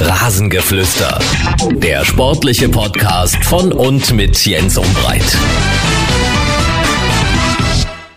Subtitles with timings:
[0.00, 1.18] Rasengeflüster.
[1.72, 5.24] Der sportliche Podcast von und mit Jens Umbreit.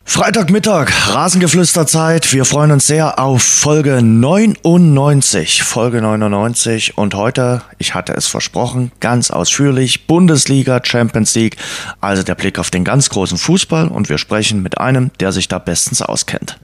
[0.04, 2.32] Freitagmittag, Rasengeflüsterzeit.
[2.34, 5.64] Wir freuen uns sehr auf Folge 99.
[5.64, 7.00] Folge 99.
[7.00, 11.58] Und heute, ich hatte es versprochen, ganz ausführlich Bundesliga, Champions League.
[12.00, 13.88] Also der Blick auf den ganz großen Fußball.
[13.88, 16.60] Und wir sprechen mit einem, der sich da bestens auskennt.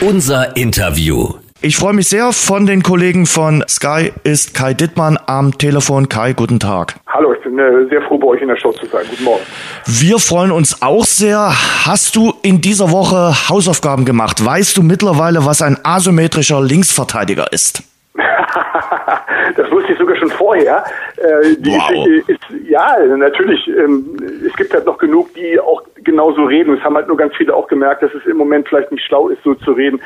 [0.00, 1.43] Unser Interview.
[1.66, 6.10] Ich freue mich sehr von den Kollegen von Sky ist Kai Dittmann am Telefon.
[6.10, 6.96] Kai, guten Tag.
[7.06, 9.06] Hallo, ich bin äh, sehr froh, bei euch in der Show zu sein.
[9.08, 9.40] Guten Morgen.
[9.86, 11.54] Wir freuen uns auch sehr.
[11.86, 14.44] Hast du in dieser Woche Hausaufgaben gemacht?
[14.44, 17.82] Weißt du mittlerweile, was ein asymmetrischer Linksverteidiger ist?
[19.56, 20.84] das wusste ich sogar schon vorher.
[21.16, 22.06] Äh, Wow.
[22.26, 26.76] Ist, ja, natürlich, ähm, es gibt halt noch genug, die auch genauso reden.
[26.76, 29.28] Es haben halt nur ganz viele auch gemerkt, dass es im Moment vielleicht nicht schlau
[29.28, 30.00] ist, so zu reden.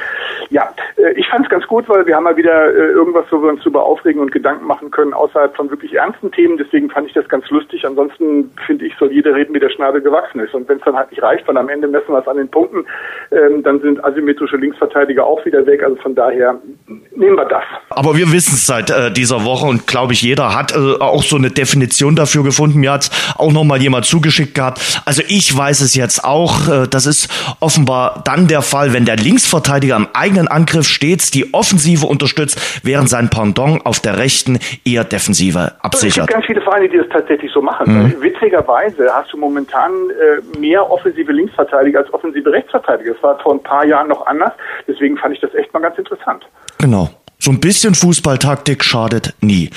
[0.51, 3.43] Ja, äh, ich fand es ganz gut, weil wir haben mal wieder äh, irgendwas, wo
[3.43, 6.59] wir uns darüber aufregen und Gedanken machen können, außerhalb von wirklich ernsten Themen.
[6.59, 7.87] Deswegen fand ich das ganz lustig.
[7.87, 10.55] Ansonsten finde ich, soll jeder reden, wie der Schnabel gewachsen ist.
[10.55, 12.49] Und wenn es dann halt nicht reicht, weil am Ende messen wir es an den
[12.49, 12.85] Punkten,
[13.31, 15.83] ähm, dann sind asymmetrische Linksverteidiger auch wieder weg.
[15.83, 16.57] Also von daher
[17.15, 17.65] nehmen wir das.
[17.91, 21.23] Aber wir wissen es seit äh, dieser Woche und glaube ich, jeder hat äh, auch
[21.23, 22.81] so eine Definition dafür gefunden.
[22.81, 25.03] Mir hat auch noch mal jemand zugeschickt gehabt.
[25.05, 26.69] Also ich weiß es jetzt auch.
[26.69, 27.29] Äh, das ist
[27.61, 33.09] offenbar dann der Fall, wenn der Linksverteidiger im eigenen Angriff stets die Offensive unterstützt, während
[33.09, 36.27] sein Pendant auf der rechten eher Defensive Es absichert.
[36.29, 38.15] gibt ganz viele Vereine, die das tatsächlich so machen.
[38.21, 43.15] Witzigerweise hast du momentan äh, mehr offensive Linksverteidiger als offensive Rechtsverteidiger.
[43.15, 44.53] Das war vor ein paar Jahren noch anders.
[44.87, 46.47] Deswegen fand ich das echt mal ganz interessant.
[46.79, 47.11] Genau.
[47.49, 49.71] So ein bisschen Fußballtaktik schadet nie.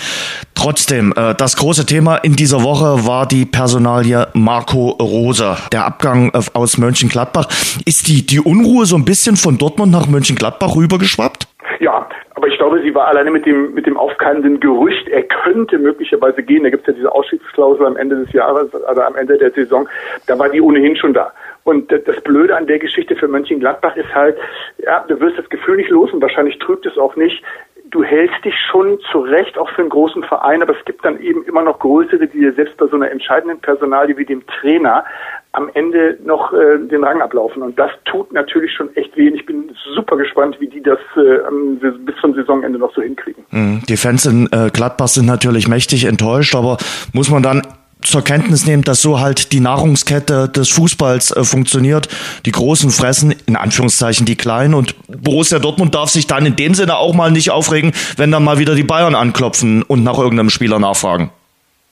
[0.55, 5.55] Trotzdem, äh, das große Thema in dieser Woche war die Personalie Marco Rose.
[5.71, 7.47] Der Abgang äh, aus Mönchengladbach.
[7.85, 11.47] Ist die, die Unruhe so ein bisschen von Dortmund nach Mönchengladbach rübergeschwappt?
[11.79, 15.77] Ja, aber ich glaube, sie war alleine mit dem mit dem aufkeimenden Gerücht, er könnte
[15.77, 16.63] möglicherweise gehen.
[16.63, 19.87] Da gibt es ja diese Ausstiegsklausel am Ende des Jahres, also am Ende der Saison.
[20.27, 21.33] Da war die ohnehin schon da.
[21.63, 24.35] Und das Blöde an der Geschichte für Mönchengladbach ist halt,
[24.79, 27.43] ja, du wirst das Gefühl nicht los und wahrscheinlich trügt es auch nicht.
[27.91, 31.43] Du hältst dich schon zurecht, auch für einen großen Verein, aber es gibt dann eben
[31.43, 35.03] immer noch größere, die dir selbst bei so einer entscheidenden Personalie wie dem Trainer
[35.53, 37.61] am Ende noch äh, den Rang ablaufen.
[37.61, 39.29] Und das tut natürlich schon echt weh.
[39.29, 41.39] Und Ich bin super gespannt, wie die das äh,
[42.05, 43.43] bis zum Saisonende noch so hinkriegen.
[43.51, 43.81] Mhm.
[43.89, 46.77] Die Fans in äh, Gladbach sind natürlich mächtig enttäuscht, aber
[47.13, 47.61] muss man dann
[48.01, 52.07] zur Kenntnis nehmen, dass so halt die Nahrungskette des Fußballs äh, funktioniert.
[52.45, 56.73] Die Großen fressen, in Anführungszeichen, die Kleinen und Borussia Dortmund darf sich dann in dem
[56.73, 60.49] Sinne auch mal nicht aufregen, wenn dann mal wieder die Bayern anklopfen und nach irgendeinem
[60.49, 61.31] Spieler nachfragen.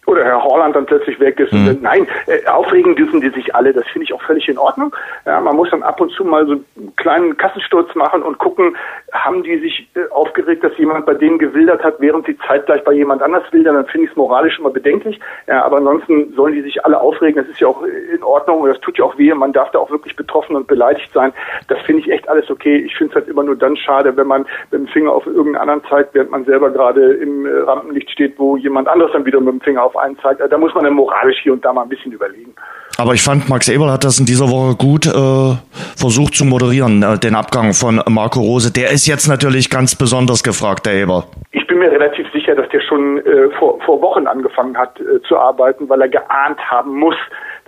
[0.09, 1.53] Oder Herr Horland dann plötzlich weg ist.
[1.53, 3.73] Und, nein, äh, aufregen dürfen die sich alle.
[3.73, 4.95] Das finde ich auch völlig in Ordnung.
[5.27, 8.75] Ja, man muss dann ab und zu mal so einen kleinen Kassensturz machen und gucken,
[9.11, 12.93] haben die sich äh, aufgeregt, dass jemand bei denen gewildert hat, während sie zeitgleich bei
[12.93, 13.75] jemand anders wildern.
[13.75, 15.19] Dann finde ich es moralisch immer bedenklich.
[15.45, 17.43] Ja, aber ansonsten sollen die sich alle aufregen.
[17.43, 19.31] Das ist ja auch äh, in Ordnung und das tut ja auch weh.
[19.35, 21.33] Man darf da auch wirklich betroffen und beleidigt sein.
[21.67, 22.77] Das finde ich echt alles okay.
[22.77, 25.69] Ich finde es halt immer nur dann schade, wenn man mit dem Finger auf irgendeinen
[25.69, 29.39] anderen zeigt, während man selber gerade im äh, Rampenlicht steht, wo jemand anderes dann wieder
[29.39, 30.41] mit dem Finger auf einen zeigt.
[30.41, 32.53] Also Da muss man dann moralisch hier und da mal ein bisschen überlegen.
[32.97, 35.55] Aber ich fand, Max Eberl hat das in dieser Woche gut äh,
[35.95, 38.73] versucht zu moderieren, äh, den Abgang von Marco Rose.
[38.73, 41.23] Der ist jetzt natürlich ganz besonders gefragt, der Eberl.
[41.51, 45.21] Ich bin mir relativ sicher, dass der schon äh, vor, vor Wochen angefangen hat äh,
[45.27, 47.15] zu arbeiten, weil er geahnt haben muss,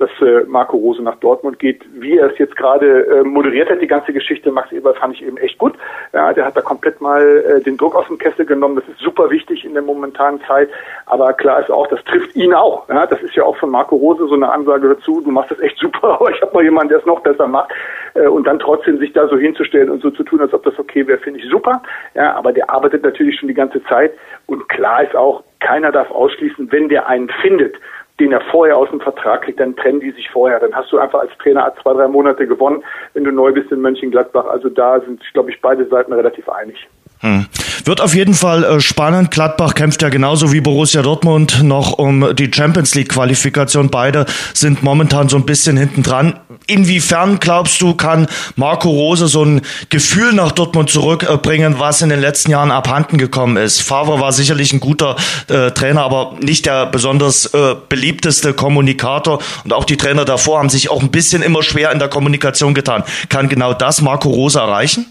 [0.01, 1.83] dass äh, Marco Rose nach Dortmund geht.
[1.93, 5.23] Wie er es jetzt gerade äh, moderiert hat, die ganze Geschichte, Max Eberl fand ich
[5.23, 5.73] eben echt gut.
[6.11, 8.75] Ja, der hat da komplett mal äh, den Druck aus dem Kessel genommen.
[8.75, 10.69] Das ist super wichtig in der momentanen Zeit.
[11.05, 12.89] Aber klar ist auch, das trifft ihn auch.
[12.89, 15.21] Ja, das ist ja auch von Marco Rose so eine Ansage dazu.
[15.21, 17.71] Du machst das echt super, aber ich habe mal jemanden, der es noch besser macht.
[18.15, 20.77] Äh, und dann trotzdem sich da so hinzustellen und so zu tun, als ob das
[20.79, 21.83] okay wäre, finde ich super.
[22.15, 24.13] Ja, aber der arbeitet natürlich schon die ganze Zeit.
[24.47, 27.75] Und klar ist auch, keiner darf ausschließen, wenn der einen findet,
[28.21, 30.59] den er vorher aus dem Vertrag kriegt, dann trennen die sich vorher.
[30.59, 32.83] Dann hast du einfach als Trainer zwei, drei Monate gewonnen,
[33.15, 34.45] wenn du neu bist in Mönchengladbach.
[34.45, 36.87] Also da sind, glaube ich, beide Seiten relativ einig.
[37.21, 37.47] Hm.
[37.83, 39.31] Wird auf jeden Fall äh, spannend.
[39.31, 43.89] Gladbach kämpft ja genauso wie Borussia Dortmund noch um die Champions League Qualifikation.
[43.89, 46.39] Beide sind momentan so ein bisschen hinten dran.
[46.71, 52.21] Inwiefern glaubst du, kann Marco Rose so ein Gefühl nach Dortmund zurückbringen, was in den
[52.21, 53.81] letzten Jahren abhanden gekommen ist?
[53.81, 55.17] Favre war sicherlich ein guter
[55.49, 59.39] äh, Trainer, aber nicht der besonders äh, beliebteste Kommunikator.
[59.65, 62.73] Und auch die Trainer davor haben sich auch ein bisschen immer schwer in der Kommunikation
[62.73, 63.03] getan.
[63.27, 65.05] Kann genau das Marco Rose erreichen?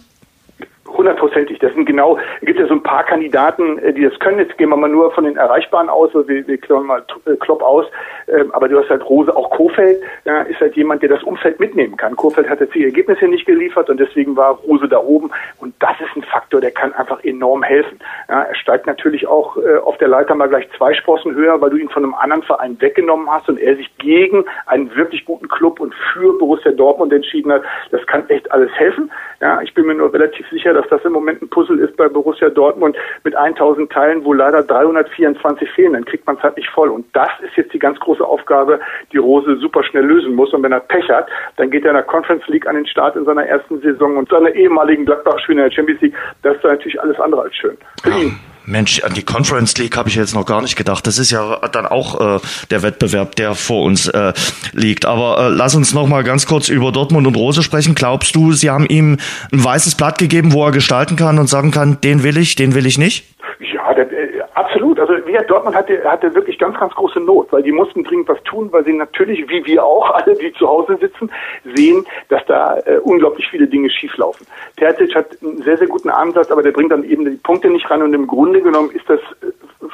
[1.01, 1.59] Hundertprozentig.
[1.59, 4.39] Das sind genau, es gibt ja so ein paar Kandidaten, äh, die das können.
[4.39, 7.37] Jetzt gehen wir mal nur von den Erreichbaren aus, also wir, wir klauen mal äh,
[7.37, 7.87] Klopp aus.
[8.29, 11.59] Ähm, aber du hast halt Rose, auch Kofeld ja, ist halt jemand, der das Umfeld
[11.59, 12.17] mitnehmen kann.
[12.17, 15.31] Kofeld hat jetzt die Ergebnisse nicht geliefert und deswegen war Rose da oben.
[15.59, 17.99] Und das ist ein Faktor, der kann einfach enorm helfen.
[18.29, 21.71] Ja, er steigt natürlich auch äh, auf der Leiter mal gleich zwei Sprossen höher, weil
[21.71, 25.49] du ihn von einem anderen Verein weggenommen hast und er sich gegen einen wirklich guten
[25.49, 27.63] Club und für Borussia Dortmund entschieden hat.
[27.91, 29.11] Das kann echt alles helfen.
[29.41, 32.09] Ja, ich bin mir nur relativ sicher, dass das im Moment ein Puzzle ist bei
[32.09, 35.93] Borussia Dortmund mit 1000 Teilen, wo leider 324 fehlen.
[35.95, 36.89] Dann kriegt man es halt nicht voll.
[36.89, 38.81] Und das ist jetzt die ganz große Aufgabe,
[39.13, 40.53] die Rose super schnell lösen muss.
[40.53, 43.17] Und wenn er Pech hat, dann geht er in der Conference League an den Start
[43.17, 46.15] in seiner ersten Saison und seiner ehemaligen Gladbach-Spiele in der Champions League.
[46.43, 47.77] Das ist natürlich alles andere als schön.
[48.03, 48.39] Für ihn.
[48.71, 51.07] Mensch, an die Conference League habe ich jetzt noch gar nicht gedacht.
[51.07, 52.41] Das ist ja dann auch äh,
[52.71, 54.33] der Wettbewerb, der vor uns äh,
[54.73, 55.05] liegt.
[55.05, 57.95] Aber äh, lass uns noch mal ganz kurz über Dortmund und Rose sprechen.
[57.95, 59.19] Glaubst du, sie haben ihm
[59.53, 62.75] ein weißes Blatt gegeben, wo er gestalten kann und sagen kann, den will ich, den
[62.75, 63.25] will ich nicht?
[63.59, 64.99] Ja, der, äh, absolut.
[64.99, 68.43] Also wie Dortmund hatte, hatte wirklich ganz, ganz große Not, weil die mussten dringend was
[68.45, 71.31] tun, weil sie natürlich, wie wir auch alle, die zu Hause sitzen,
[71.75, 74.47] sehen, dass da äh, unglaublich viele Dinge schieflaufen.
[74.77, 77.89] Terzic hat einen sehr, sehr guten Ansatz, aber der bringt dann eben die Punkte nicht
[77.91, 79.53] ran und im Grunde genommen ist das äh,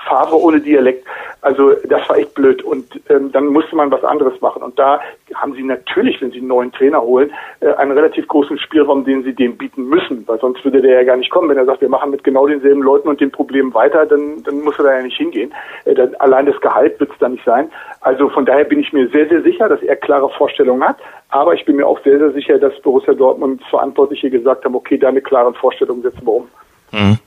[0.08, 1.06] Favre ohne Dialekt.
[1.42, 4.62] Also das war echt blöd und ähm, dann musste man was anderes machen.
[4.62, 5.00] Und da
[5.34, 7.30] haben sie natürlich, wenn sie einen neuen Trainer holen,
[7.60, 11.04] äh, einen relativ großen Spielraum, den sie dem bieten müssen, weil sonst würde der ja
[11.04, 11.48] gar nicht kommen.
[11.48, 14.60] Wenn er sagt, wir machen mit genau denselben Leuten und den Problemen weiter, dann, dann
[14.62, 15.52] muss er da ja nicht hingehen.
[15.84, 17.70] Äh, dann, allein das Gehalt wird es da nicht sein.
[18.00, 20.96] Also von daher bin ich mir sehr, sehr sicher, dass er klare Vorstellungen hat.
[21.30, 24.98] Aber ich bin mir auch sehr, sehr sicher, dass Borussia Dortmund Verantwortliche gesagt haben, okay,
[24.98, 26.48] deine klaren Vorstellungen setzen wir um.
[26.92, 27.18] Mhm.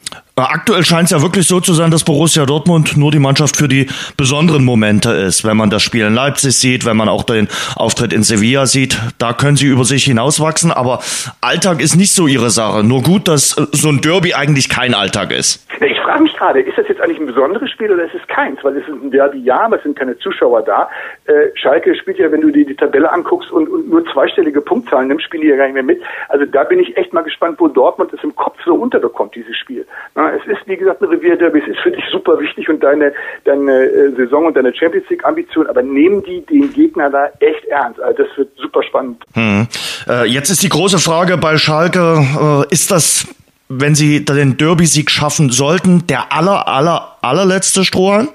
[0.41, 3.67] Aktuell scheint es ja wirklich so zu sein, dass Borussia Dortmund nur die Mannschaft für
[3.67, 3.87] die
[4.17, 5.43] besonderen Momente ist.
[5.43, 8.99] Wenn man das Spiel in Leipzig sieht, wenn man auch den Auftritt in Sevilla sieht,
[9.17, 10.71] da können sie über sich hinauswachsen.
[10.71, 10.99] Aber
[11.41, 12.83] Alltag ist nicht so ihre Sache.
[12.83, 15.65] Nur gut, dass so ein Derby eigentlich kein Alltag ist.
[15.81, 18.63] Ich frage mich gerade, ist das jetzt eigentlich ein besonderes Spiel oder ist es keins?
[18.63, 20.89] Weil es ist ein Derby, ja, aber es sind keine Zuschauer da.
[21.25, 25.07] Äh, Schalke spielt ja, wenn du dir die Tabelle anguckst und, und nur zweistellige Punktzahlen
[25.07, 26.01] nimmst, spielen die ja gar nicht mehr mit.
[26.27, 29.55] Also da bin ich echt mal gespannt, wo Dortmund es im Kopf so unterbekommt, dieses
[29.55, 29.85] Spiel.
[30.15, 33.13] Na, es ist, wie gesagt, ein Revierderby, es ist für dich super wichtig und deine,
[33.45, 37.65] deine äh, Saison und deine Champions League Ambition, aber nehmen die den Gegner da echt
[37.65, 38.01] ernst.
[38.01, 39.23] Also das wird super spannend.
[39.33, 39.67] Hm.
[40.07, 43.27] Äh, jetzt ist die große Frage bei Schalke, äh, ist das
[43.69, 48.29] wenn sie den Derby-Sieg schaffen sollten, der aller, aller, allerletzte Strohhalm?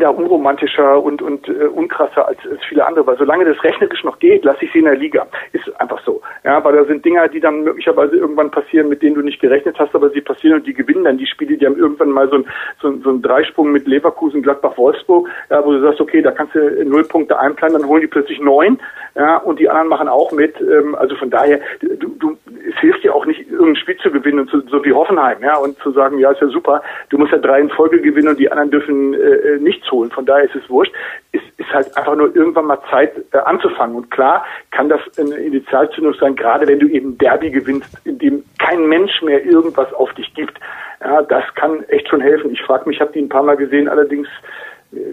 [0.00, 4.18] Da unromantischer und, und äh, unkrasser als, als viele andere, weil solange das rechnerisch noch
[4.18, 5.26] geht, lasse ich sie in der Liga.
[5.52, 6.20] Ist einfach so.
[6.44, 9.78] Ja, weil da sind Dinger, die dann möglicherweise irgendwann passieren, mit denen du nicht gerechnet
[9.78, 12.36] hast, aber sie passieren und die gewinnen dann die Spiele, die haben irgendwann mal so
[12.36, 12.46] ein,
[12.80, 16.54] so so ein Dreisprung mit Leverkusen, Gladbach, Wolfsburg, ja, wo du sagst, okay, da kannst
[16.54, 18.78] du null Punkte einplanen, dann holen die plötzlich neun,
[19.14, 20.60] ja, und die anderen machen auch mit.
[20.60, 22.36] Ähm, also von daher, du, du,
[22.68, 25.56] es hilft dir auch nicht, irgendein Spiel zu gewinnen, und zu, so wie Hoffenheim, ja,
[25.56, 28.38] und zu sagen, ja, ist ja super, du musst ja drei in Folge gewinnen und
[28.38, 30.10] die anderen dürfen äh, äh nichts holen.
[30.10, 30.92] Von daher ist es wurscht.
[31.32, 33.96] Es ist halt einfach nur irgendwann mal Zeit äh, anzufangen.
[33.96, 38.44] Und klar kann das eine Initialzündung sein, gerade wenn du eben Derby gewinnst, in dem
[38.58, 40.58] kein Mensch mehr irgendwas auf dich gibt.
[41.00, 42.50] Ja, das kann echt schon helfen.
[42.52, 44.28] Ich frage mich, ich habe die ein paar Mal gesehen, allerdings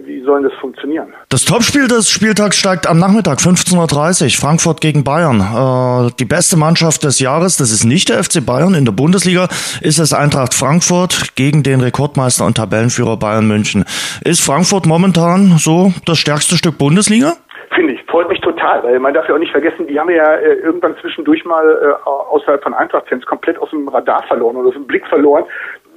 [0.04, 1.12] wie soll das funktionieren?
[1.28, 5.40] Das Topspiel des Spieltags steigt am Nachmittag 15.30 Uhr, Frankfurt gegen Bayern.
[5.40, 9.44] Äh, die beste Mannschaft des Jahres, das ist nicht der FC Bayern in der Bundesliga,
[9.80, 13.84] ist es Eintracht Frankfurt gegen den Rekordmeister und Tabellenführer Bayern München.
[14.24, 17.34] Ist Frankfurt momentan so das stärkste Stück Bundesliga?
[17.74, 20.34] Finde ich, freut mich total, weil man darf ja auch nicht vergessen, die haben ja
[20.34, 24.74] äh, irgendwann zwischendurch mal äh, außerhalb von Eintracht-Fans komplett aus dem Radar verloren oder aus
[24.74, 25.44] dem Blick verloren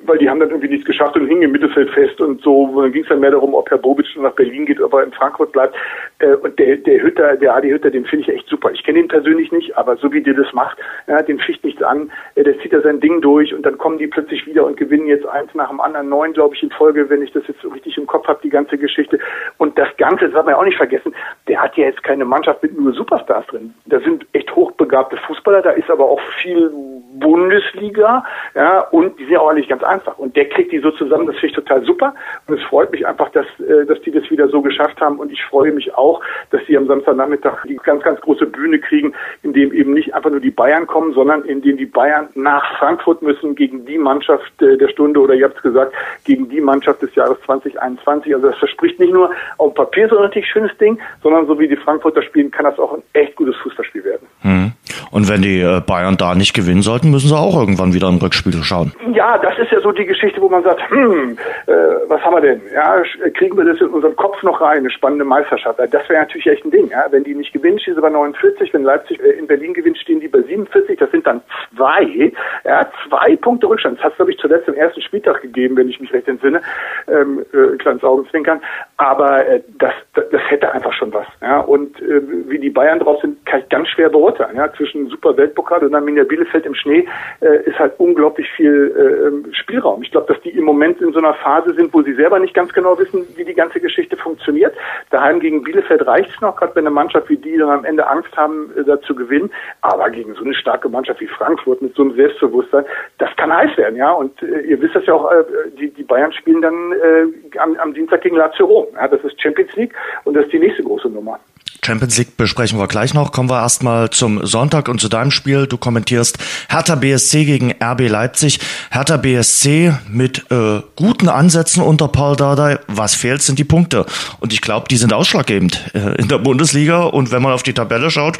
[0.07, 2.81] weil die haben dann irgendwie nichts geschafft und hingen im Mittelfeld fest und so.
[2.81, 5.11] Dann ging es dann mehr darum, ob Herr Bobic nach Berlin geht, ob er in
[5.11, 5.75] Frankfurt bleibt.
[6.19, 8.71] Äh, und der, der Hütter, der Adi Hütter, den finde ich echt super.
[8.71, 11.83] Ich kenne ihn persönlich nicht, aber so wie der das macht, ja, den ficht nichts
[11.83, 12.11] an.
[12.35, 15.07] Äh, der zieht da sein Ding durch und dann kommen die plötzlich wieder und gewinnen
[15.07, 17.69] jetzt eins nach dem anderen, neun, glaube ich, in Folge, wenn ich das jetzt so
[17.69, 19.19] richtig im Kopf habe, die ganze Geschichte.
[19.57, 21.13] Und das Ganze, das darf man ja auch nicht vergessen,
[21.47, 23.73] der hat ja jetzt keine Mannschaft mit nur Superstars drin.
[23.85, 26.71] Da sind echt hochbegabte Fußballer, da ist aber auch viel
[27.19, 28.23] Bundesliga,
[28.55, 29.96] ja, und die sind ja auch nicht ganz einfach.
[30.17, 32.13] Und der kriegt die so zusammen, das finde ich total super.
[32.47, 35.19] Und es freut mich einfach, dass, äh, dass die das wieder so geschafft haben.
[35.19, 39.13] Und ich freue mich auch, dass sie am Samstagnachmittag die ganz, ganz große Bühne kriegen,
[39.43, 42.77] in dem eben nicht einfach nur die Bayern kommen, sondern in dem die Bayern nach
[42.77, 45.93] Frankfurt müssen gegen die Mannschaft äh, der Stunde oder ihr habt es gesagt,
[46.25, 48.33] gegen die Mannschaft des Jahres 2021.
[48.33, 51.59] Also das verspricht nicht nur auf dem Papier so ein richtig schönes Ding, sondern so
[51.59, 54.27] wie die Frankfurter spielen, kann das auch ein echt gutes Fußballspiel werden.
[54.41, 54.71] Hm.
[55.11, 58.17] Und wenn die äh, Bayern da nicht gewinnen sollten, müssen sie auch irgendwann wieder ein
[58.17, 58.93] Rückspiel schauen.
[59.13, 61.37] Ja, das ist ja so die Geschichte, wo man sagt, hm,
[61.67, 61.71] äh,
[62.07, 62.61] was haben wir denn?
[62.73, 63.01] Ja,
[63.33, 65.79] kriegen wir das in unseren Kopf noch rein, eine spannende Meisterschaft?
[65.79, 66.89] Das wäre natürlich echt ein Ding.
[66.89, 67.05] Ja?
[67.09, 68.73] Wenn die nicht gewinnen, stehen sie bei 49.
[68.73, 70.97] Wenn Leipzig äh, in Berlin gewinnt, stehen die bei 47.
[70.99, 71.41] Das sind dann
[71.75, 72.31] zwei,
[72.65, 73.97] ja, zwei Punkte Rückstand.
[73.97, 76.61] Das hat es, glaube ich, zuletzt im ersten Spieltag gegeben, wenn ich mich recht entsinne.
[77.07, 78.61] Ähm, äh, kleines Augenzwinkern.
[78.97, 81.27] Aber äh, das, das, das hätte einfach schon was.
[81.41, 81.59] Ja?
[81.59, 84.55] Und äh, wie die Bayern drauf sind, kann ich ganz schwer beurteilen.
[84.55, 84.71] Ja?
[84.73, 87.07] Zwischen Super Weltpokal und Arminia Bielefeld im Schnee
[87.41, 90.03] äh, ist halt unglaublich viel äh, Spielraum.
[90.03, 92.53] Ich glaube, dass die im Moment in so einer Phase sind, wo sie selber nicht
[92.53, 94.73] ganz genau wissen, wie die ganze Geschichte funktioniert.
[95.09, 98.07] Daheim gegen Bielefeld reicht es noch, gerade wenn eine Mannschaft wie die dann am Ende
[98.07, 99.51] Angst haben, äh, da zu gewinnen.
[99.81, 102.85] Aber gegen so eine starke Mannschaft wie Frankfurt mit so einem Selbstbewusstsein,
[103.17, 104.11] das kann heiß werden, ja.
[104.11, 105.43] Und äh, ihr wisst das ja auch, äh,
[105.79, 108.87] die, die Bayern spielen dann äh, am, am Dienstag gegen Lazio Rom.
[108.95, 111.39] Ja, das ist Champions League und das ist die nächste große Nummer.
[111.87, 113.31] Champions League besprechen wir gleich noch.
[113.31, 115.67] Kommen wir erstmal zum Sonntag und zu deinem Spiel.
[115.67, 118.59] Du kommentierst Hertha BSC gegen RB Leipzig.
[118.91, 122.79] Hertha BSC mit äh, guten Ansätzen unter Paul Dardai.
[122.87, 124.05] Was fehlt, sind die Punkte.
[124.41, 127.03] Und ich glaube, die sind ausschlaggebend äh, in der Bundesliga.
[127.03, 128.37] Und wenn man auf die Tabelle schaut,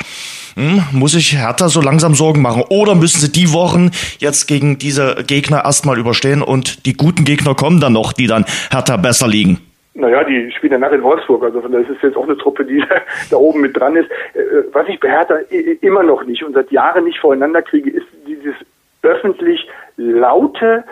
[0.56, 2.64] hm, muss ich Hertha so langsam Sorgen machen.
[2.68, 7.56] Oder müssen sie die Wochen jetzt gegen diese Gegner erstmal überstehen und die guten Gegner
[7.56, 9.60] kommen dann noch, die dann Hertha besser liegen?
[10.00, 12.84] Naja, die spielen danach in Wolfsburg, also das ist jetzt auch eine Truppe, die
[13.32, 14.10] da oben mit dran ist.
[14.36, 15.38] Äh, was ich bei Hertha
[15.82, 18.54] immer noch nicht und seit Jahren nicht voreinander kriege, ist dieses
[19.02, 20.84] öffentlich laute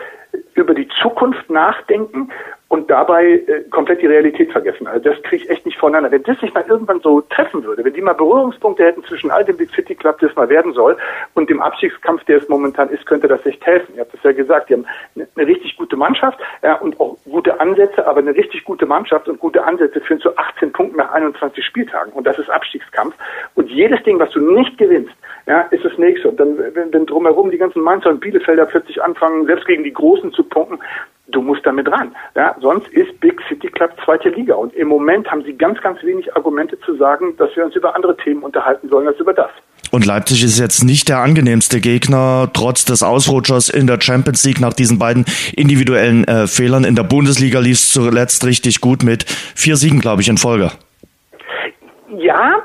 [0.54, 2.30] über die Zukunft nachdenken
[2.68, 4.88] und dabei äh, komplett die Realität vergessen.
[4.88, 6.10] Also das kriege ich echt nicht voneinander.
[6.10, 9.44] Wenn das sich mal irgendwann so treffen würde, wenn die mal Berührungspunkte hätten zwischen all
[9.44, 10.96] dem Big City Club, das mal werden soll,
[11.34, 13.94] und dem Abstiegskampf, der es momentan ist, könnte das echt helfen.
[13.94, 17.16] Ihr habt es ja gesagt, die haben eine, eine richtig gute Mannschaft ja, und auch
[17.24, 21.12] gute Ansätze, aber eine richtig gute Mannschaft und gute Ansätze führen zu 18 Punkten nach
[21.12, 22.12] 21 Spieltagen.
[22.12, 23.14] Und das ist Abstiegskampf.
[23.54, 25.14] Und jedes Ding, was du nicht gewinnst,
[25.46, 26.28] ja, ist das nächste.
[26.28, 29.92] Und dann, wenn, wenn drumherum die ganzen Mainzer und Bielefelder plötzlich anfangen, selbst gegen die
[29.92, 30.78] Großen zu punkten,
[31.28, 32.14] du musst damit ran.
[32.34, 34.54] Ja, sonst ist Big City Club zweite Liga.
[34.54, 37.94] Und im Moment haben sie ganz, ganz wenig Argumente zu sagen, dass wir uns über
[37.94, 39.50] andere Themen unterhalten sollen als über das.
[39.92, 44.60] Und Leipzig ist jetzt nicht der angenehmste Gegner, trotz des Ausrutschers in der Champions League
[44.60, 45.24] nach diesen beiden
[45.54, 46.84] individuellen äh, Fehlern.
[46.84, 50.72] In der Bundesliga lief es zuletzt richtig gut mit vier Siegen, glaube ich, in Folge.
[52.18, 52.62] Ja,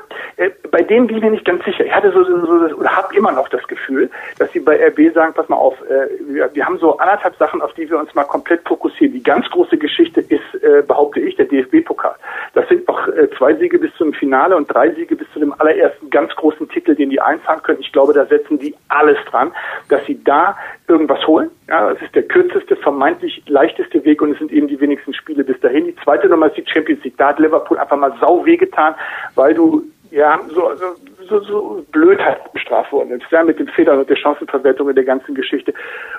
[0.72, 1.84] bei denen bin ich mir nicht ganz sicher.
[1.84, 5.12] Ich hatte so, so, so oder habe immer noch das Gefühl, dass sie bei RB
[5.14, 8.14] sagen, pass mal auf, äh, wir, wir, haben so anderthalb Sachen, auf die wir uns
[8.14, 9.12] mal komplett fokussieren.
[9.12, 12.14] Die ganz große Geschichte ist, äh, behaupte ich, der DFB-Pokal.
[12.54, 15.52] Das sind noch äh, zwei Siege bis zum Finale und drei Siege bis zu dem
[15.60, 17.80] allerersten ganz großen Titel, den die einfahren können.
[17.80, 19.52] Ich glaube, da setzen die alles dran,
[19.90, 20.56] dass sie da
[20.88, 21.50] irgendwas holen.
[21.68, 25.44] Ja, das ist der kürzeste, vermeintlich leichteste Weg und es sind eben die wenigsten Spiele
[25.44, 25.84] bis dahin.
[25.84, 27.18] Die zweite Nummer ist die Champions League.
[27.18, 28.94] Da hat Liverpool einfach mal sau wehgetan,
[29.34, 29.82] weil du
[30.12, 30.94] ja, so, so,
[31.26, 35.04] so, so Blödheit bestraft worden ist, ja, mit den Fehlern und der Chancenverwertung in der
[35.04, 35.72] ganzen Geschichte.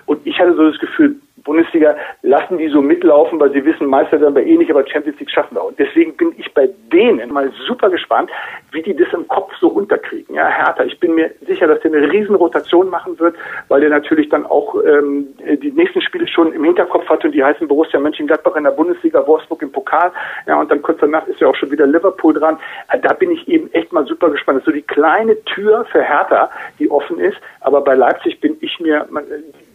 [0.08, 4.20] Und ich hatte so das Gefühl, Bundesliga lassen die so mitlaufen, weil sie wissen, Meister
[4.22, 5.64] werden wir eh nicht, aber Champions League schaffen wir.
[5.66, 8.30] Und deswegen bin ich bei denen mal super gespannt,
[8.72, 10.36] wie die das im Kopf so unterkriegen.
[10.36, 13.36] Ja, Hertha, ich bin mir sicher, dass der eine Riesenrotation machen wird,
[13.68, 15.28] weil der natürlich dann auch ähm,
[15.62, 19.26] die nächsten Spiele schon im Hinterkopf hat und die heißen Borussia Mönchengladbach in der Bundesliga,
[19.28, 20.12] Wolfsburg im Pokal.
[20.48, 22.58] Ja, und dann kurz danach ist ja auch schon wieder Liverpool dran.
[22.92, 24.58] Äh, da bin ich eben echt mal super gespannt.
[24.58, 27.38] Das ist so die kleine Tür für Hertha, die offen ist.
[27.60, 29.08] Aber bei Leipzig bin ich mir,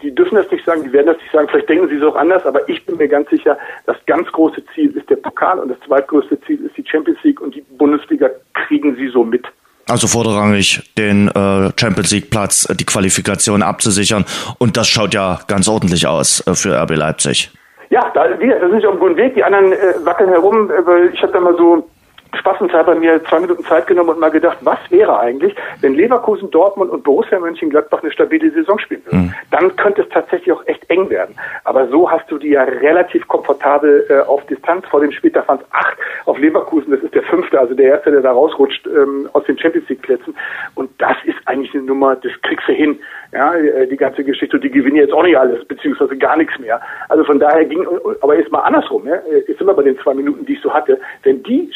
[0.02, 2.16] die dürfen das nicht sagen, die werden das nicht sagen, vielleicht denken sie es auch
[2.16, 5.68] anders, aber ich bin mir ganz sicher, das ganz große Ziel ist der Pokal und
[5.68, 9.46] das zweitgrößte Ziel ist die Champions League und die Bundesliga kriegen sie so mit.
[9.88, 14.24] Also vorderrangig den äh, Champions League Platz, äh, die Qualifikation abzusichern
[14.58, 17.50] und das schaut ja ganz ordentlich aus äh, für RB Leipzig.
[17.90, 20.86] Ja, da, da sind sie auf einem guten Weg, die anderen äh, wackeln herum, äh,
[20.86, 21.88] weil ich habe da mal so
[22.36, 26.90] spaßenshalber mir zwei Minuten Zeit genommen und mal gedacht, was wäre eigentlich, wenn Leverkusen, Dortmund
[26.90, 29.20] und Borussia Mönchengladbach eine stabile Saison spielen würden.
[29.26, 29.34] Mhm.
[29.50, 31.34] Dann könnte es tatsächlich auch echt eng werden.
[31.64, 34.86] Aber so hast du die ja relativ komfortabel äh, auf Distanz.
[34.88, 36.90] Vor dem Spieltag waren es acht auf Leverkusen.
[36.90, 40.02] Das ist der fünfte, also der erste, der da rausrutscht ähm, aus den Champions League
[40.02, 40.34] Plätzen.
[40.74, 42.98] Und das ist eigentlich eine Nummer, das kriegst du hin.
[43.32, 44.56] Ja, äh, die ganze Geschichte.
[44.56, 46.80] Und die gewinnen jetzt auch nicht alles, beziehungsweise gar nichts mehr.
[47.08, 47.86] Also von daher ging,
[48.20, 49.06] aber jetzt mal andersrum.
[49.06, 49.16] Ja?
[49.46, 50.98] Jetzt sind wir bei den zwei Minuten, die ich so hatte.
[51.22, 51.70] Wenn die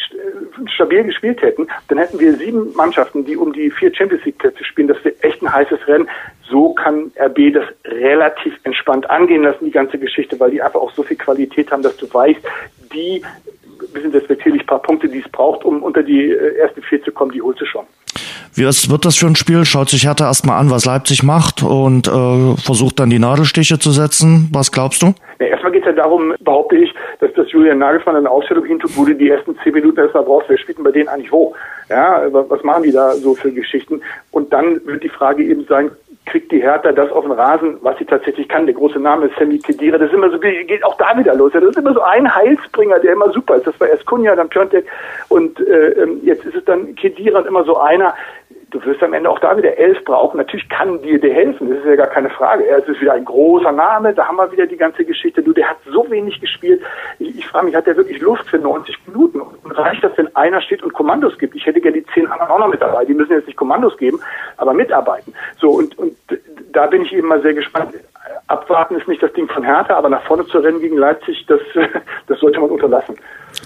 [0.75, 4.65] stabil gespielt hätten, dann hätten wir sieben Mannschaften, die um die vier Champions League Plätze
[4.65, 4.89] spielen.
[4.89, 6.09] Das wäre echt ein heißes Rennen.
[6.49, 10.93] So kann RB das relativ entspannt angehen lassen, die ganze Geschichte, weil die einfach auch
[10.93, 12.41] so viel Qualität haben, dass du weißt,
[12.93, 13.23] die,
[13.93, 17.13] wir sind respektierlich paar Punkte, die es braucht, um unter die äh, ersten vier zu
[17.13, 17.87] kommen, die holst du schon.
[18.55, 19.65] Wie ist, wird das für ein Spiel?
[19.65, 23.91] Schaut sich Hertha erstmal an, was Leipzig macht und äh, versucht dann die Nadelstiche zu
[23.91, 24.51] setzen.
[24.53, 25.15] Was glaubst du?
[25.41, 28.97] Ja, erstmal geht es ja darum, behaupte ich, dass das Julian Nagelsmann eine Ausstellung hintut,
[28.97, 30.51] wo du die ersten zehn Minuten erstmal brauchst.
[30.51, 31.55] Wer spielt denn bei denen eigentlich wo?
[31.89, 34.03] Ja, was machen die da so für Geschichten?
[34.31, 35.91] Und dann wird die Frage eben sein,
[36.27, 38.67] kriegt die Hertha das auf den Rasen, was sie tatsächlich kann.
[38.67, 39.99] Der große Name ist Sammy Kedira.
[39.99, 41.53] Das ist immer so, geht auch da wieder los.
[41.53, 43.67] Das ist immer so ein Heilsbringer, der immer super ist.
[43.67, 44.87] Das war erst Kunja, dann Piontek
[45.29, 48.15] und äh, ähm, jetzt ist es dann Kedira und immer so einer,
[48.73, 50.39] du wirst am Ende auch da wieder elf brauchen.
[50.39, 52.67] Natürlich kann dir der helfen, das ist ja gar keine Frage.
[52.67, 55.43] Er ist wieder ein großer Name, da haben wir wieder die ganze Geschichte.
[55.43, 56.83] Du, der hat so wenig gespielt.
[57.19, 59.41] Ich, ich frage mich, hat der wirklich Lust für 90 Minuten?
[59.41, 61.55] Und reicht das, wenn einer steht und Kommandos gibt?
[61.55, 63.05] Ich hätte gerne die zehn anderen auch noch mit dabei.
[63.05, 64.21] Die müssen jetzt nicht Kommandos geben,
[64.57, 65.35] aber mitarbeiten.
[65.59, 66.17] So, und, und
[66.73, 67.95] da bin ich eben mal sehr gespannt.
[68.47, 71.61] Abwarten ist nicht das Ding von Hertha, aber nach vorne zu rennen gegen Leipzig, das,
[72.27, 73.17] das sollte man unterlassen.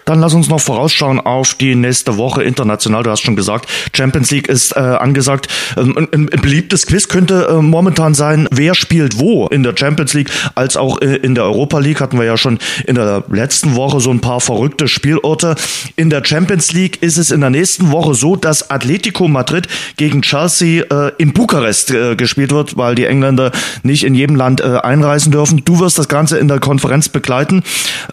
[0.06, 3.02] Dann lass uns noch vorausschauen auf die nächste Woche international.
[3.02, 5.48] Du hast schon gesagt, Champions League ist äh, angesagt.
[5.76, 10.14] Ähm, ein, ein, beliebtes Quiz könnte äh, momentan sein, wer spielt wo in der Champions
[10.14, 12.00] League als auch äh, in der Europa League.
[12.00, 15.56] Hatten wir ja schon in der letzten Woche so ein paar verrückte Spielorte.
[15.96, 20.22] In der Champions League ist es in der nächsten Woche so, dass Atletico Madrid gegen
[20.22, 23.50] Chelsea äh, in Bukarest äh, gespielt wird, weil die Engländer
[23.82, 25.64] nicht in jedem Land äh, einreisen dürfen.
[25.64, 27.64] Du wirst das Ganze in der Konferenz begleiten.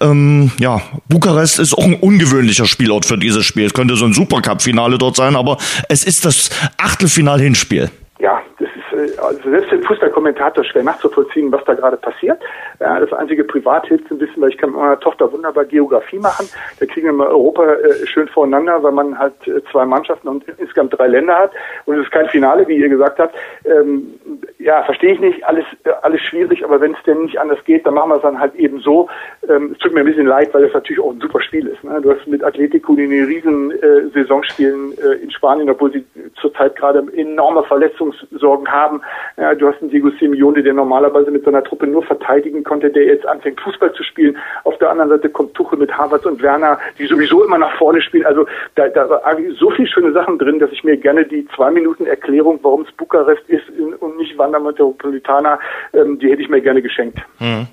[0.01, 3.65] Ähm, ja, Bukarest ist ein ungewöhnlicher Spielort für dieses Spiel.
[3.65, 5.57] Es könnte so ein Supercup-Finale dort sein, aber
[5.89, 7.89] es ist das Achtelfinal-Hinspiel.
[8.19, 12.41] Ja, das ist äh, also den Fußballkommentator schwer nachzuvollziehen, was da gerade passiert.
[12.79, 16.19] Ja, das einzige Privat hilft ein bisschen, weil ich kann mit meiner Tochter wunderbar Geografie
[16.19, 16.49] machen.
[16.79, 20.45] Da kriegen wir mal Europa äh, schön voreinander, weil man halt äh, zwei Mannschaften und
[20.57, 21.51] insgesamt drei Länder hat.
[21.85, 23.35] Und es ist kein Finale, wie ihr gesagt habt.
[23.65, 24.15] Ähm,
[24.57, 27.85] ja, verstehe ich nicht, alles, äh, alles schwierig, aber wenn es denn nicht anders geht,
[27.85, 29.09] dann machen wir es dann halt eben so.
[29.47, 31.83] Ähm, es tut mir ein bisschen leid, weil es natürlich auch ein super Spiel ist.
[31.83, 31.99] Ne?
[32.01, 36.05] Du hast mit Atletico, die riesen äh, Saison spielen äh, in Spanien, obwohl sie
[36.39, 39.01] zurzeit gerade enorme Verletzungssorgen haben.
[39.37, 43.05] Ja, du hast einen Diego Simeone, der normalerweise mit seiner Truppe nur verteidigen konnte, der
[43.05, 44.37] jetzt anfängt Fußball zu spielen.
[44.63, 48.01] Auf der anderen Seite kommt Tuchel mit Havertz und Werner, die sowieso immer nach vorne
[48.01, 48.25] spielen.
[48.25, 49.21] Also da, da war
[49.59, 52.91] so viele schöne Sachen drin, dass ich mir gerne die zwei Minuten Erklärung, warum es
[52.93, 53.63] Bukarest ist
[53.99, 55.59] und nicht Wanda Metropolitana,
[55.93, 57.19] ähm, die hätte ich mir gerne geschenkt.
[57.37, 57.67] Hm.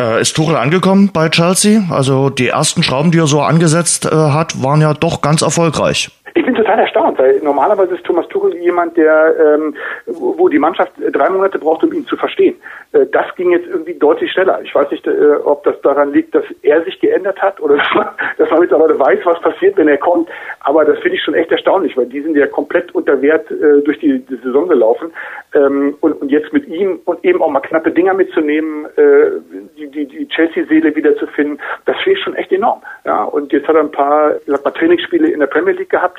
[0.00, 1.82] Äh, ist Tuchel angekommen bei Chelsea?
[1.90, 6.10] Also die ersten Schrauben, die er so angesetzt äh, hat, waren ja doch ganz erfolgreich.
[6.36, 9.76] Ich bin total erstaunt, weil normalerweise ist Thomas Tuchel jemand, der, ähm,
[10.06, 12.56] wo die Mannschaft drei Monate braucht, um ihn zu verstehen.
[12.92, 14.60] Äh, das ging jetzt irgendwie deutlich schneller.
[14.64, 17.94] Ich weiß nicht, äh, ob das daran liegt, dass er sich geändert hat oder dass
[17.94, 20.28] man, dass man mittlerweile weiß, was passiert, wenn er kommt.
[20.60, 23.82] Aber das finde ich schon echt erstaunlich, weil die sind ja komplett unter Wert äh,
[23.82, 25.12] durch die, die Saison gelaufen.
[25.54, 29.30] Ähm, und, und jetzt mit ihm und eben auch mal knappe Dinger mitzunehmen, äh,
[29.78, 32.82] die, die, die Chelsea-Seele wiederzufinden, das fehlt schon echt enorm.
[33.04, 36.18] Ja, und jetzt hat er ein paar, sag mal, Trainingsspiele in der Premier League gehabt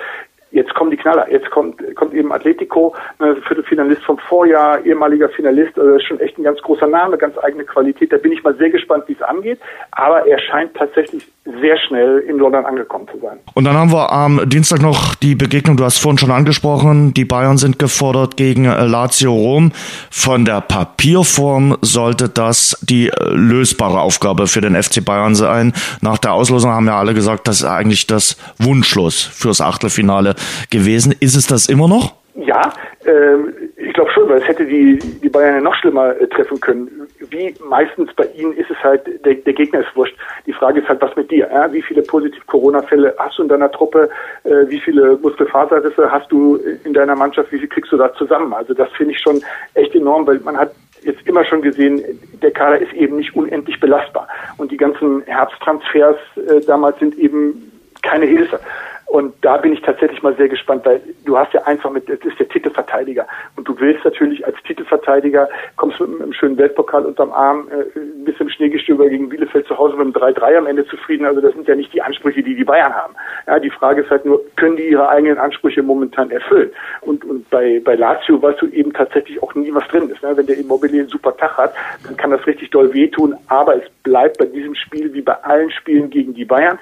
[0.56, 1.30] jetzt kommen die Knaller.
[1.30, 5.78] Jetzt kommt, kommt eben Atletico, ne, Viertelfinalist vom Vorjahr, ehemaliger Finalist.
[5.78, 8.12] Also das ist schon echt ein ganz großer Name, ganz eigene Qualität.
[8.12, 9.60] Da bin ich mal sehr gespannt, wie es angeht.
[9.92, 13.38] Aber er scheint tatsächlich sehr schnell in London angekommen zu sein.
[13.54, 17.24] Und dann haben wir am Dienstag noch die Begegnung, du hast vorhin schon angesprochen, die
[17.24, 19.72] Bayern sind gefordert gegen äh, Lazio Rom.
[20.10, 25.74] Von der Papierform sollte das die äh, lösbare Aufgabe für den FC Bayern sein.
[26.02, 30.34] Nach der Auslosung haben ja alle gesagt, das ist eigentlich das Wunschlos fürs Achtelfinale
[30.72, 31.14] gewesen.
[31.20, 32.16] Ist es das immer noch?
[32.36, 32.74] Ja,
[33.06, 33.38] äh,
[33.78, 37.05] ich glaube schon, weil es hätte die, die Bayern ja noch schlimmer äh, treffen können.
[37.36, 40.16] Wie meistens bei ihnen ist es halt, der, der Gegner ist wurscht.
[40.46, 41.50] Die Frage ist halt, was mit dir?
[41.52, 41.72] Ja?
[41.74, 44.10] Wie viele positiv Corona-Fälle hast du in deiner Truppe?
[44.46, 47.52] Äh, wie viele Muskelfaserrisse hast du in deiner Mannschaft?
[47.52, 48.54] Wie viel kriegst du da zusammen?
[48.54, 49.44] Also das finde ich schon
[49.74, 50.72] echt enorm, weil man hat
[51.02, 52.02] jetzt immer schon gesehen,
[52.42, 54.30] der Kader ist eben nicht unendlich belastbar.
[54.56, 57.70] Und die ganzen Herbsttransfers äh, damals sind eben
[58.02, 58.62] keine Hilfe.
[59.08, 62.20] Und da bin ich tatsächlich mal sehr gespannt, weil du hast ja einfach mit, das
[62.20, 63.28] ist der Titelverteidiger.
[63.56, 68.26] Und du willst natürlich als Titelverteidiger, kommst mit einem schönen Weltpokal unterm Arm, äh, ein
[68.26, 71.26] bisschen Schneegestöber gegen Bielefeld zu Hause mit einem 3-3 am Ende zufrieden.
[71.26, 73.14] Also das sind ja nicht die Ansprüche, die die Bayern haben.
[73.46, 76.72] Ja, die Frage ist halt nur, können die ihre eigenen Ansprüche momentan erfüllen?
[77.02, 80.24] Und, und bei, bei Lazio weißt du eben tatsächlich auch nie, was drin ist.
[80.24, 80.36] Ne?
[80.36, 81.74] Wenn der Immobilie einen super Tag hat,
[82.06, 83.36] dann kann das richtig doll wehtun.
[83.48, 86.80] Aber es bleibt bei diesem Spiel wie bei allen Spielen gegen die Bayern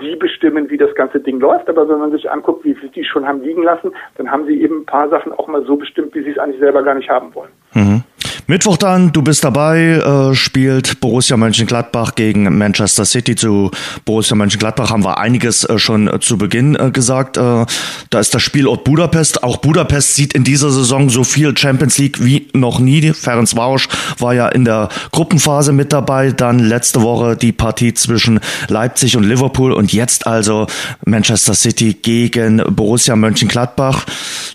[0.00, 1.68] sie bestimmen, wie das ganze Ding läuft.
[1.68, 4.60] Aber wenn man sich anguckt, wie viel die schon haben liegen lassen, dann haben sie
[4.60, 7.08] eben ein paar Sachen auch mal so bestimmt, wie sie es eigentlich selber gar nicht
[7.10, 7.52] haben wollen.
[7.74, 8.02] Mhm.
[8.48, 13.34] Mittwoch dann, du bist dabei, äh, spielt Borussia Mönchengladbach gegen Manchester City.
[13.34, 13.72] Zu
[14.04, 17.38] Borussia Mönchengladbach haben wir einiges äh, schon äh, zu Beginn äh, gesagt.
[17.38, 17.66] Äh,
[18.10, 19.42] da ist das Spielort Budapest.
[19.42, 23.12] Auch Budapest sieht in dieser Saison so viel Champions League wie noch nie.
[23.12, 26.30] Ferenc Varosch war ja in der Gruppenphase mit dabei.
[26.30, 30.68] Dann letzte Woche die Partie zwischen Leipzig und Liverpool und jetzt also
[31.04, 34.06] Manchester City gegen Borussia Mönchengladbach.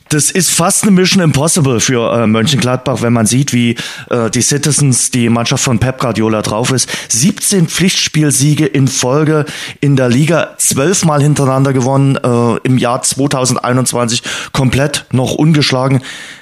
[0.08, 3.76] Das ist fast eine Mission Impossible für äh, Mönchengladbach, wenn man sieht, wie
[4.10, 6.90] äh, die Citizens, die Mannschaft von Pep Guardiola drauf ist.
[7.12, 9.46] 17 Pflichtspielsiege in Folge
[9.80, 16.02] in der Liga, zwölfmal hintereinander gewonnen, äh, im Jahr 2021 komplett noch ungeschlagen.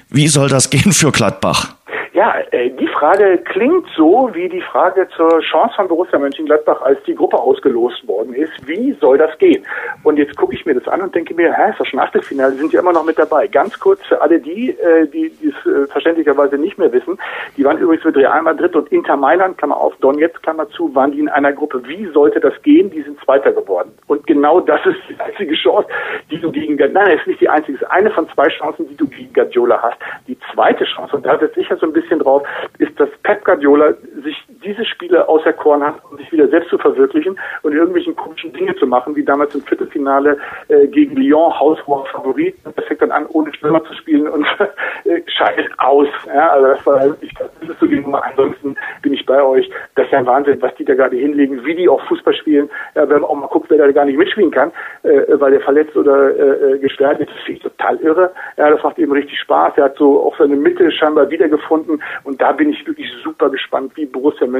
[0.10, 1.76] Wie soll das gehen für Gladbach?
[2.14, 7.02] Ja, äh, die Frage klingt so wie die Frage zur Chance von Borussia Mönchengladbach, als
[7.04, 8.52] die Gruppe ausgelost worden ist.
[8.68, 9.66] Wie soll das gehen?
[10.04, 12.56] Und jetzt gucke ich mir das an und denke mir, hä, ist das schon Achtelfinale,
[12.56, 13.48] sind ja immer noch mit dabei.
[13.48, 17.18] Ganz kurz für alle die, äh, die es äh, verständlicherweise nicht mehr wissen,
[17.56, 21.14] die waren übrigens mit Real Madrid und Inter Mailand, Klammer auf, Donetsk, Klammer zu, waren
[21.14, 21.82] die in einer Gruppe.
[21.88, 22.90] Wie sollte das gehen?
[22.90, 23.94] Die sind Zweiter geworden.
[24.08, 25.88] Und genau das ist die einzige Chance,
[26.30, 29.08] die du gegen, nein, ist nicht die einzige, ist eine von zwei Chancen, die du
[29.08, 29.98] gegen Guardiola hast.
[30.28, 32.44] Die zweite Chance, und da setze ich ja so ein bisschen drauf,
[32.78, 34.36] ist, dass Pep Guardiola sich
[34.70, 38.86] diese Spiele auserkoren hat, um sich wieder selbst zu verwirklichen und irgendwelchen komischen Dinge zu
[38.86, 42.56] machen, wie damals im Viertelfinale äh, gegen Lyon, haushoher Favorit.
[42.64, 44.46] Das fängt dann an, ohne Stürmer zu spielen und
[45.06, 46.08] äh, scheidet aus.
[46.28, 48.24] Ja, also das war, ich glaube, das ist so Nummer.
[48.24, 49.70] Ansonsten bin ich bei euch.
[49.96, 52.70] Das ist ja ein Wahnsinn, was die da gerade hinlegen, wie die auch Fußball spielen.
[52.96, 54.72] Ja, wenn man auch mal guckt, wer da gar nicht mitspielen kann,
[55.04, 58.32] äh, weil der verletzt oder äh, äh gesperrt ist, das finde ich total irre.
[58.58, 59.74] Ja, das macht eben richtig Spaß.
[59.78, 63.94] Er hat so auch seine Mitte scheinbar wiedergefunden und da bin ich wirklich super gespannt,
[63.96, 64.59] wie Borussia Mönchengladbach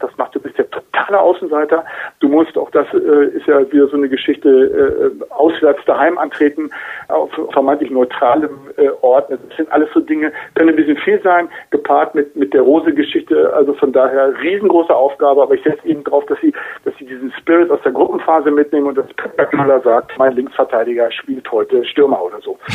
[0.00, 0.34] das macht.
[0.34, 1.84] Du bist ja totaler Außenseiter.
[2.20, 6.70] Du musst auch das äh, ist ja wieder so eine Geschichte äh, auswärts daheim antreten
[7.08, 9.30] auf vermeintlich neutralem äh, Ort.
[9.30, 13.52] Das sind alles so Dinge, können ein bisschen viel sein, gepaart mit mit der Rose-Geschichte.
[13.54, 15.42] Also von daher riesengroße Aufgabe.
[15.42, 16.52] Aber ich setze eben drauf, dass sie
[16.84, 21.10] dass sie diesen Spirit aus der Gruppenphase mitnehmen und dass Pep Knaller sagt, mein Linksverteidiger
[21.12, 22.58] spielt heute Stürmer oder so.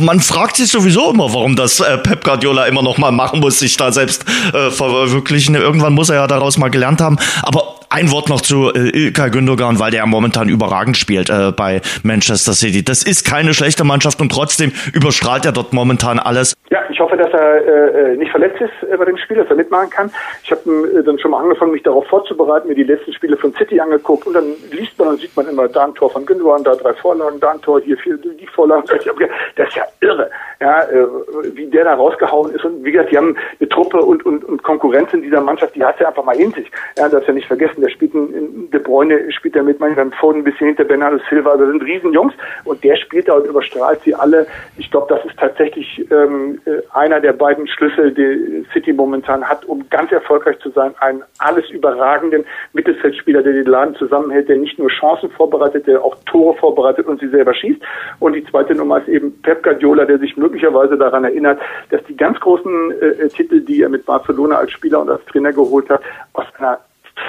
[0.00, 3.58] Man fragt sich sowieso immer, warum das äh, Pep Guardiola immer noch mal machen muss,
[3.58, 5.54] sich da selbst äh, verwirklichen.
[5.62, 7.18] Irgendwann muss er ja daraus mal gelernt haben.
[7.42, 11.52] Aber ein Wort noch zu äh, Ilkay Gündogan, weil der ja momentan überragend spielt äh,
[11.52, 12.82] bei Manchester City.
[12.82, 16.54] Das ist keine schlechte Mannschaft und trotzdem überstrahlt er dort momentan alles.
[16.70, 19.90] Ja, hoffe, dass er äh, nicht verletzt ist äh, bei dem Spiel, dass er mitmachen
[19.90, 20.10] kann.
[20.42, 23.52] Ich habe äh, dann schon mal angefangen, mich darauf vorzubereiten, mir die letzten Spiele von
[23.54, 26.64] City angeguckt und dann liest man und sieht man immer da ein Tor von Gündogan,
[26.64, 28.84] da drei Vorlagen, da ein Tor, hier vier, die Vorlagen.
[28.86, 31.06] Das ist ja irre, ja, äh,
[31.54, 32.64] wie der da rausgehauen ist.
[32.64, 35.84] Und wie gesagt, die haben eine Truppe und, und, und Konkurrenz in dieser Mannschaft, die
[35.84, 36.70] hat ja einfach mal in sich.
[36.96, 40.40] Ja, das ja nicht vergessen der spielt ein, De Bruyne spielt er mit, manchmal Foden
[40.40, 42.34] ein bisschen hinter Bernardo Silva, also sind Riesenjungs
[42.64, 44.46] und der spielt da und überstrahlt sie alle.
[44.78, 49.64] Ich glaube, das ist tatsächlich ähm, äh, einer der beiden Schlüssel, die City momentan hat,
[49.64, 50.94] um ganz erfolgreich zu sein.
[51.00, 56.16] Einen alles überragenden Mittelfeldspieler, der den Laden zusammenhält, der nicht nur Chancen vorbereitet, der auch
[56.26, 57.80] Tore vorbereitet und sie selber schießt.
[58.20, 62.16] Und die zweite Nummer ist eben Pep Guardiola, der sich möglicherweise daran erinnert, dass die
[62.16, 66.02] ganz großen äh, Titel, die er mit Barcelona als Spieler und als Trainer geholt hat,
[66.34, 66.78] aus einer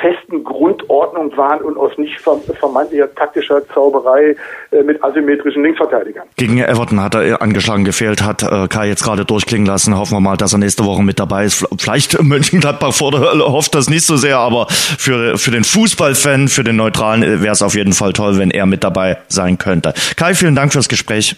[0.04, 4.36] festen Grundordnung waren und aus nicht vermeintlicher taktischer Zauberei
[4.72, 6.28] äh, mit asymmetrischen Linksverteidigern.
[6.36, 9.98] Gegen Everton hat er angeschlagen gefehlt, hat äh, Kai jetzt gerade durchklingen lassen.
[9.98, 11.66] Hoffen wir mal, dass er nächste Woche mit dabei ist.
[11.78, 17.24] Vielleicht Mönchengladbach hofft das nicht so sehr, aber für, für den Fußballfan, für den Neutralen
[17.24, 19.94] äh, wäre es auf jeden Fall toll, wenn er mit dabei sein könnte.
[20.18, 21.38] Kai, vielen Dank fürs Gespräch.